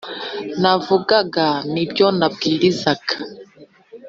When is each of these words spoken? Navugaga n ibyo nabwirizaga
Navugaga 0.61 1.47
n 1.71 1.75
ibyo 1.83 2.07
nabwirizaga 2.17 3.15